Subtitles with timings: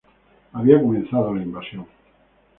[0.53, 1.85] Había comenzado la invasión.